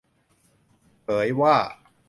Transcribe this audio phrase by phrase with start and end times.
[1.03, 1.55] เผยว่า